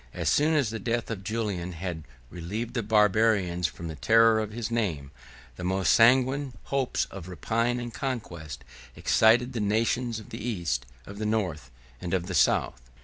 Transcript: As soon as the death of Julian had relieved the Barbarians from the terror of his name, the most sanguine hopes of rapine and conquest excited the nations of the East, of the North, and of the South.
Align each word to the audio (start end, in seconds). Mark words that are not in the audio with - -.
As 0.15 0.29
soon 0.29 0.55
as 0.55 0.71
the 0.71 0.79
death 0.79 1.11
of 1.11 1.23
Julian 1.23 1.73
had 1.73 2.05
relieved 2.31 2.73
the 2.73 2.81
Barbarians 2.81 3.67
from 3.67 3.87
the 3.87 3.93
terror 3.95 4.39
of 4.39 4.49
his 4.51 4.71
name, 4.71 5.11
the 5.57 5.63
most 5.63 5.93
sanguine 5.93 6.53
hopes 6.63 7.05
of 7.11 7.27
rapine 7.27 7.79
and 7.79 7.93
conquest 7.93 8.63
excited 8.95 9.53
the 9.53 9.59
nations 9.59 10.19
of 10.19 10.31
the 10.31 10.43
East, 10.43 10.87
of 11.05 11.19
the 11.19 11.25
North, 11.27 11.69
and 12.01 12.15
of 12.15 12.25
the 12.25 12.33
South. 12.33 12.81